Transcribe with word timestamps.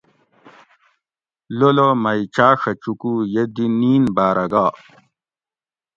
لولو 1.57 1.89
مئی 2.03 2.21
چاڛہ 2.35 2.71
چوکو 2.81 3.11
یہ 3.33 3.43
دی 3.55 3.65
نین 3.79 4.03
باۤرہ 4.15 4.45
گا 4.51 4.65